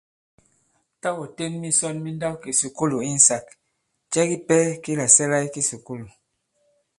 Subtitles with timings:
[1.01, 3.45] Tâ ɔ̀ ten misɔn mi nndawkìsùkulù insāk,
[4.11, 6.07] cɛ kipɛ ki làsɛ̀la i kisùkulù?